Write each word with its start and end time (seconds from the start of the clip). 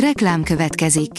Reklám 0.00 0.42
következik. 0.42 1.10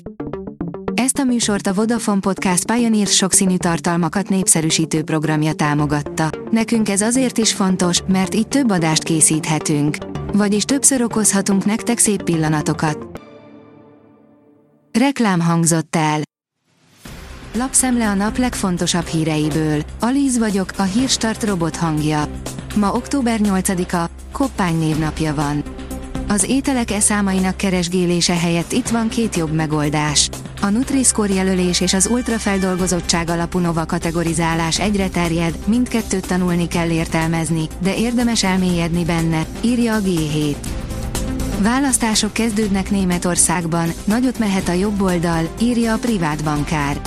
Ezt 0.93 1.17
a 1.17 1.23
műsort 1.23 1.67
a 1.67 1.73
Vodafone 1.73 2.19
Podcast 2.19 2.71
Pioneer 2.71 3.07
sokszínű 3.07 3.57
tartalmakat 3.57 4.29
népszerűsítő 4.29 5.03
programja 5.03 5.53
támogatta. 5.53 6.29
Nekünk 6.51 6.89
ez 6.89 7.01
azért 7.01 7.37
is 7.37 7.53
fontos, 7.53 8.01
mert 8.07 8.35
így 8.35 8.47
több 8.47 8.71
adást 8.71 9.03
készíthetünk. 9.03 9.97
Vagyis 10.33 10.63
többször 10.63 11.01
okozhatunk 11.01 11.65
nektek 11.65 11.97
szép 11.97 12.23
pillanatokat. 12.23 13.21
Reklám 14.99 15.39
hangzott 15.39 15.95
el. 15.95 16.21
Lapszemle 17.53 18.09
a 18.09 18.13
nap 18.13 18.37
legfontosabb 18.37 19.05
híreiből. 19.05 19.81
Alíz 19.99 20.37
vagyok, 20.37 20.71
a 20.77 20.83
hírstart 20.83 21.43
robot 21.43 21.75
hangja. 21.75 22.23
Ma 22.75 22.93
október 22.93 23.39
8-a, 23.43 24.09
Koppány 24.31 24.77
névnapja 24.77 25.33
van. 25.33 25.76
Az 26.27 26.43
ételek 26.43 26.91
eszámainak 26.91 27.57
keresgélése 27.57 28.33
helyett 28.33 28.71
itt 28.71 28.89
van 28.89 29.09
két 29.09 29.35
jobb 29.35 29.51
megoldás. 29.51 30.29
A 30.61 30.69
Nutri-Score 30.69 31.33
jelölés 31.33 31.81
és 31.81 31.93
az 31.93 32.07
ultrafeldolgozottság 32.11 33.29
alapú 33.29 33.59
Nova 33.59 33.85
kategorizálás 33.85 34.79
egyre 34.79 35.07
terjed, 35.07 35.57
mindkettőt 35.65 36.27
tanulni 36.27 36.67
kell 36.67 36.89
értelmezni, 36.89 37.67
de 37.81 37.95
érdemes 37.95 38.43
elmélyedni 38.43 39.05
benne, 39.05 39.45
írja 39.61 39.95
a 39.95 39.99
G7. 39.99 40.55
Választások 41.59 42.33
kezdődnek 42.33 42.89
Németországban, 42.89 43.89
nagyot 44.03 44.39
mehet 44.39 44.69
a 44.69 44.73
jobb 44.73 45.01
oldal, 45.01 45.49
írja 45.61 45.93
a 45.93 45.97
privát 45.97 46.43
bankár. 46.43 47.01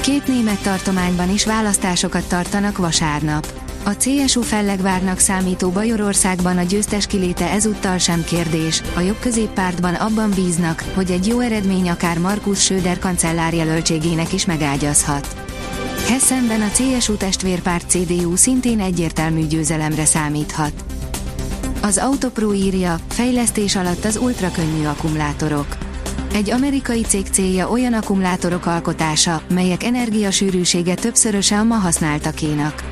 Két 0.00 0.26
német 0.26 0.62
tartományban 0.62 1.30
is 1.30 1.44
választásokat 1.46 2.28
tartanak 2.28 2.78
vasárnap. 2.78 3.61
A 3.84 3.96
CSU 3.96 4.42
fellegvárnak 4.42 5.18
számító 5.18 5.70
Bajorországban 5.70 6.58
a 6.58 6.62
győztes 6.62 7.06
kiléte 7.06 7.50
ezúttal 7.50 7.98
sem 7.98 8.24
kérdés, 8.24 8.82
a 8.94 9.00
jobb 9.00 9.18
középpártban 9.20 9.94
abban 9.94 10.30
bíznak, 10.34 10.84
hogy 10.94 11.10
egy 11.10 11.26
jó 11.26 11.40
eredmény 11.40 11.90
akár 11.90 12.18
Markus 12.18 12.64
Söder 12.64 12.98
kancellár 12.98 13.54
jelöltségének 13.54 14.32
is 14.32 14.44
megágyazhat. 14.44 15.26
Hessenben 16.08 16.60
a 16.60 16.70
CSU 16.70 17.16
testvérpárt 17.16 17.90
CDU 17.90 18.36
szintén 18.36 18.80
egyértelmű 18.80 19.46
győzelemre 19.46 20.04
számíthat. 20.04 20.72
Az 21.82 21.98
Autopro 21.98 22.52
írja, 22.52 22.96
fejlesztés 23.08 23.76
alatt 23.76 24.04
az 24.04 24.16
ultrakönnyű 24.16 24.84
akkumulátorok. 24.84 25.66
Egy 26.34 26.50
amerikai 26.50 27.02
cég 27.02 27.26
célja 27.32 27.70
olyan 27.70 27.92
akkumulátorok 27.92 28.66
alkotása, 28.66 29.42
melyek 29.48 29.82
energiasűrűsége 29.82 30.94
többszöröse 30.94 31.58
a 31.58 31.64
ma 31.64 31.74
használtakénak. 31.74 32.91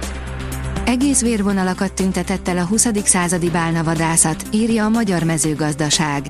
Egész 0.90 1.20
vérvonalakat 1.20 1.92
tüntetett 1.92 2.48
el 2.48 2.58
a 2.58 2.64
20. 2.64 2.88
századi 3.04 3.50
bálnavadászat, 3.50 4.44
írja 4.50 4.84
a 4.84 4.88
Magyar 4.88 5.22
Mezőgazdaság. 5.22 6.26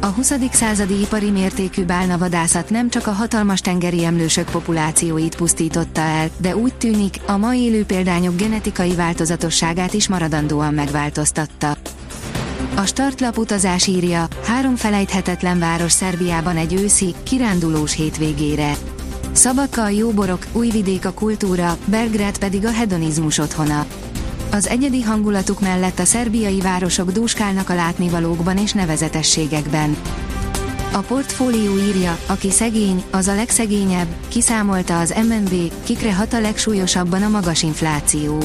A 0.00 0.06
20. 0.06 0.32
századi 0.52 1.00
ipari 1.00 1.30
mértékű 1.30 1.84
bálnavadászat 1.84 2.70
nem 2.70 2.90
csak 2.90 3.06
a 3.06 3.12
hatalmas 3.12 3.60
tengeri 3.60 4.04
emlősök 4.04 4.50
populációit 4.50 5.36
pusztította 5.36 6.00
el, 6.00 6.28
de 6.36 6.56
úgy 6.56 6.74
tűnik, 6.74 7.20
a 7.26 7.36
mai 7.36 7.60
élő 7.60 7.84
példányok 7.84 8.36
genetikai 8.36 8.94
változatosságát 8.94 9.92
is 9.92 10.08
maradandóan 10.08 10.74
megváltoztatta. 10.74 11.76
A 12.76 12.84
startlap 12.84 13.38
utazás 13.38 13.86
írja, 13.86 14.28
három 14.46 14.76
felejthetetlen 14.76 15.58
város 15.58 15.92
Szerbiában 15.92 16.56
egy 16.56 16.74
őszi, 16.74 17.14
kirándulós 17.22 17.94
hétvégére. 17.94 18.74
Szabadka 19.34 19.82
a 19.82 19.88
jóborok, 19.88 20.46
újvidék 20.52 21.06
a 21.06 21.12
kultúra, 21.12 21.76
Belgrád 21.84 22.38
pedig 22.38 22.64
a 22.64 22.72
hedonizmus 22.72 23.38
otthona. 23.38 23.86
Az 24.50 24.68
egyedi 24.68 25.02
hangulatuk 25.02 25.60
mellett 25.60 25.98
a 25.98 26.04
szerbiai 26.04 26.60
városok 26.60 27.12
dúskálnak 27.12 27.70
a 27.70 27.74
látnivalókban 27.74 28.58
és 28.58 28.72
nevezetességekben. 28.72 29.96
A 30.92 30.98
portfólió 30.98 31.76
írja, 31.76 32.18
aki 32.26 32.50
szegény, 32.50 33.04
az 33.10 33.28
a 33.28 33.34
legszegényebb, 33.34 34.06
kiszámolta 34.28 34.98
az 34.98 35.14
MNB, 35.28 35.72
kikre 35.84 36.14
hat 36.14 36.32
a 36.32 36.40
legsúlyosabban 36.40 37.22
a 37.22 37.28
magas 37.28 37.62
infláció. 37.62 38.38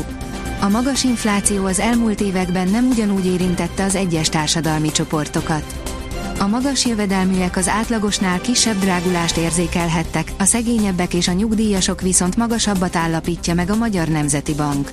A 0.62 0.70
magas 0.70 1.04
infláció 1.04 1.66
az 1.66 1.80
elmúlt 1.80 2.22
években 2.22 2.68
nem 2.68 2.88
ugyanúgy 2.88 3.26
érintette 3.26 3.84
az 3.84 3.96
egyes 3.96 4.30
társadalmi 4.30 4.92
csoportokat. 4.92 5.98
A 6.40 6.48
magas 6.48 6.86
jövedelműek 6.86 7.58
az 7.58 7.68
átlagosnál 7.68 8.42
kisebb 8.42 8.80
drágulást 8.80 9.38
érzékelhettek, 9.38 10.32
a 10.38 10.44
szegényebbek 10.44 11.14
és 11.14 11.28
a 11.28 11.32
nyugdíjasok 11.32 12.02
viszont 12.02 12.36
magasabbat 12.36 12.96
állapítja 12.96 13.54
meg 13.54 13.70
a 13.70 13.76
Magyar 13.76 14.08
Nemzeti 14.08 14.54
Bank. 14.54 14.92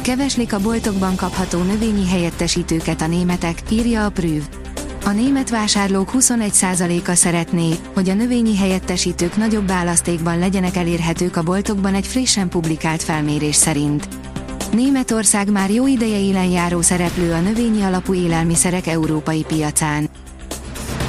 Keveslik 0.00 0.52
a 0.52 0.60
boltokban 0.60 1.16
kapható 1.16 1.62
növényi 1.62 2.08
helyettesítőket 2.08 3.00
a 3.00 3.06
németek, 3.06 3.62
írja 3.70 4.04
a 4.04 4.10
Prüv. 4.10 4.42
A 5.04 5.10
német 5.10 5.50
vásárlók 5.50 6.10
21%-a 6.12 7.14
szeretné, 7.14 7.70
hogy 7.94 8.08
a 8.08 8.14
növényi 8.14 8.56
helyettesítők 8.56 9.36
nagyobb 9.36 9.68
választékban 9.68 10.38
legyenek 10.38 10.76
elérhetők 10.76 11.36
a 11.36 11.42
boltokban 11.42 11.94
egy 11.94 12.06
frissen 12.06 12.48
publikált 12.48 13.02
felmérés 13.02 13.56
szerint. 13.56 14.08
Németország 14.72 15.50
már 15.50 15.70
jó 15.70 15.86
ideje 15.86 16.18
élen 16.18 16.50
járó 16.50 16.80
szereplő 16.80 17.32
a 17.32 17.40
növényi 17.40 17.82
alapú 17.82 18.14
élelmiszerek 18.14 18.86
európai 18.86 19.44
piacán. 19.48 20.08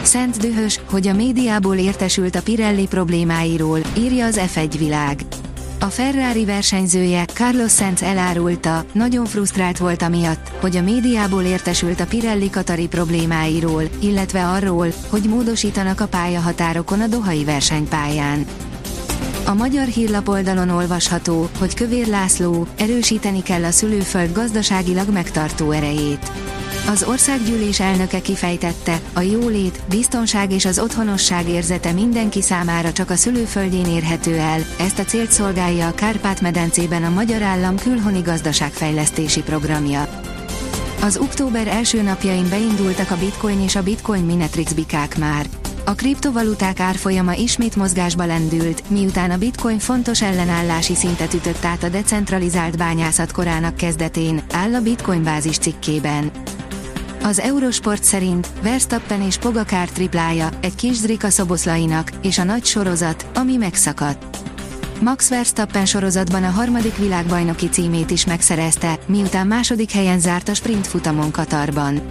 Szent 0.05 0.37
dühös, 0.37 0.79
hogy 0.89 1.07
a 1.07 1.13
médiából 1.13 1.75
értesült 1.75 2.35
a 2.35 2.41
Pirelli 2.41 2.87
problémáiról, 2.87 3.79
írja 3.97 4.25
az 4.25 4.39
F1 4.55 4.75
világ. 4.77 5.21
A 5.79 5.85
Ferrari 5.85 6.45
versenyzője, 6.45 7.25
Carlos 7.25 7.71
Sainz 7.71 8.01
elárulta, 8.01 8.85
nagyon 8.91 9.25
frusztrált 9.25 9.77
volt 9.77 10.01
amiatt, 10.01 10.51
hogy 10.61 10.75
a 10.75 10.81
médiából 10.81 11.43
értesült 11.43 11.99
a 11.99 12.05
Pirelli 12.05 12.49
Katari 12.49 12.87
problémáiról, 12.87 13.83
illetve 13.99 14.47
arról, 14.47 14.87
hogy 15.09 15.23
módosítanak 15.23 16.01
a 16.01 16.07
pályahatárokon 16.07 17.01
a 17.01 17.07
Dohai 17.07 17.43
versenypályán. 17.43 18.45
A 19.45 19.53
magyar 19.53 19.87
hírlap 19.87 20.27
oldalon 20.27 20.69
olvasható, 20.69 21.49
hogy 21.59 21.73
Kövér 21.73 22.07
László 22.07 22.67
erősíteni 22.77 23.41
kell 23.41 23.63
a 23.63 23.71
szülőföld 23.71 24.31
gazdaságilag 24.33 25.09
megtartó 25.09 25.71
erejét. 25.71 26.31
Az 26.87 27.03
országgyűlés 27.03 27.79
elnöke 27.79 28.21
kifejtette, 28.21 28.99
a 29.13 29.19
jólét, 29.19 29.81
biztonság 29.89 30.51
és 30.51 30.65
az 30.65 30.79
otthonosság 30.79 31.49
érzete 31.49 31.91
mindenki 31.91 32.41
számára 32.41 32.91
csak 32.91 33.09
a 33.09 33.15
szülőföldjén 33.15 33.85
érhető 33.85 34.35
el, 34.35 34.61
ezt 34.79 34.99
a 34.99 35.03
célt 35.03 35.31
szolgálja 35.31 35.87
a 35.87 35.93
Kárpát-medencében 35.93 37.03
a 37.03 37.09
Magyar 37.09 37.41
Állam 37.41 37.77
külhoni 37.77 38.21
gazdaságfejlesztési 38.21 39.41
programja. 39.41 40.21
Az 41.01 41.17
október 41.17 41.67
első 41.67 42.01
napjain 42.01 42.49
beindultak 42.49 43.11
a 43.11 43.17
Bitcoin 43.17 43.61
és 43.61 43.75
a 43.75 43.83
Bitcoin 43.83 44.23
Minetrix 44.23 44.73
bikák 44.73 45.17
már. 45.17 45.45
A 45.85 45.93
kriptovaluták 45.93 46.79
árfolyama 46.79 47.33
ismét 47.33 47.75
mozgásba 47.75 48.25
lendült, 48.25 48.89
miután 48.89 49.31
a 49.31 49.37
bitcoin 49.37 49.79
fontos 49.79 50.21
ellenállási 50.21 50.95
szintet 50.95 51.33
ütött 51.33 51.65
át 51.65 51.83
a 51.83 51.89
decentralizált 51.89 52.77
bányászat 52.77 53.31
korának 53.31 53.75
kezdetén, 53.75 54.43
áll 54.51 54.73
a 54.73 54.81
bitcoin 54.81 55.23
bázis 55.23 55.57
cikkében. 55.57 56.31
Az 57.25 57.39
Eurosport 57.39 58.03
szerint 58.03 58.47
Verstappen 58.61 59.21
és 59.21 59.37
Pogakár 59.37 59.89
triplája, 59.89 60.49
egy 60.61 60.75
kis 60.75 60.95
zrika 60.95 61.29
szoboszlainak, 61.29 62.09
és 62.21 62.37
a 62.37 62.43
nagy 62.43 62.65
sorozat, 62.65 63.25
ami 63.35 63.55
megszakadt. 63.55 64.37
Max 65.01 65.29
Verstappen 65.29 65.85
sorozatban 65.85 66.43
a 66.43 66.49
harmadik 66.49 66.97
világbajnoki 66.97 67.69
címét 67.69 68.11
is 68.11 68.25
megszerezte, 68.25 68.99
miután 69.05 69.47
második 69.47 69.91
helyen 69.91 70.19
zárt 70.19 70.49
a 70.49 70.53
sprint 70.53 70.87
futamon 70.87 71.31
Katarban. 71.31 72.01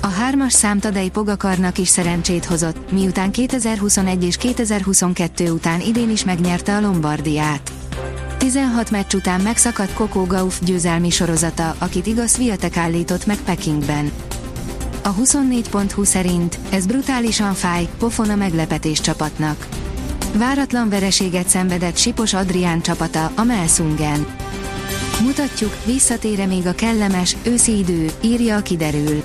A 0.00 0.06
hármas 0.06 0.52
szám 0.52 0.78
Tadej 0.78 1.08
Pogakarnak 1.08 1.78
is 1.78 1.88
szerencsét 1.88 2.44
hozott, 2.44 2.92
miután 2.92 3.30
2021 3.30 4.24
és 4.24 4.36
2022 4.36 5.50
után 5.50 5.80
idén 5.80 6.10
is 6.10 6.24
megnyerte 6.24 6.76
a 6.76 6.80
Lombardiát. 6.80 7.72
16 8.38 8.90
meccs 8.90 9.14
után 9.14 9.40
megszakadt 9.40 9.94
Coco 9.94 10.24
Gauff 10.24 10.54
győzelmi 10.60 11.10
sorozata, 11.10 11.74
akit 11.78 12.06
igaz 12.06 12.36
Viatek 12.36 12.76
állított 12.76 13.26
meg 13.26 13.36
Pekingben. 13.36 14.10
A 15.02 15.14
24.20 15.14 16.04
szerint 16.04 16.58
ez 16.70 16.86
brutálisan 16.86 17.54
fáj, 17.54 17.88
pofon 17.98 18.30
a 18.30 18.34
meglepetés 18.34 19.00
csapatnak. 19.00 19.68
Váratlan 20.34 20.88
vereséget 20.88 21.48
szenvedett 21.48 21.96
Sipos 21.96 22.34
Adrián 22.34 22.80
csapata, 22.80 23.30
a 23.34 23.42
Melsungen. 23.42 24.26
Mutatjuk, 25.22 25.76
visszatére 25.84 26.46
még 26.46 26.66
a 26.66 26.74
kellemes, 26.74 27.36
őszi 27.42 27.78
idő, 27.78 28.10
írja 28.20 28.56
a 28.56 28.62
kiderül. 28.62 29.22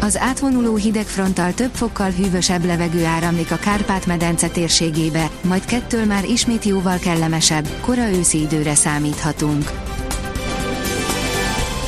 Az 0.00 0.18
átvonuló 0.18 0.74
hidegfronttal 0.74 1.54
több 1.54 1.74
fokkal 1.74 2.10
hűvösebb 2.10 2.64
levegő 2.64 3.04
áramlik 3.04 3.50
a 3.50 3.56
Kárpát-medence 3.56 4.48
térségébe, 4.48 5.30
majd 5.42 5.64
kettől 5.64 6.04
már 6.04 6.24
ismét 6.24 6.64
jóval 6.64 6.98
kellemesebb, 6.98 7.68
kora 7.80 8.10
őszi 8.10 8.40
időre 8.40 8.74
számíthatunk. 8.74 9.70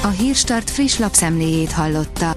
A 0.03 0.09
Hírstart 0.09 0.71
friss 0.71 0.99
lapszemléjét 0.99 1.73
hallotta. 1.73 2.37